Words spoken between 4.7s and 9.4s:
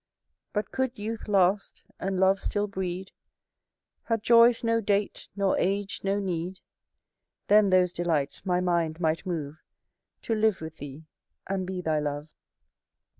date, nor age no need; Then those delights my mind might